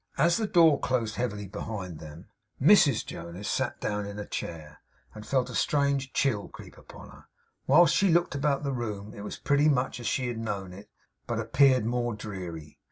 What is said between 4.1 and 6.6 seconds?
a chair, and felt a strange chill